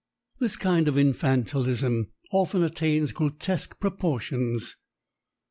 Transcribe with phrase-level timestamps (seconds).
[0.39, 4.75] This kind of "infantilism" often attains grotesque proportions.